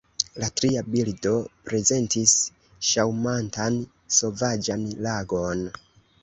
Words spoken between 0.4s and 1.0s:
La tria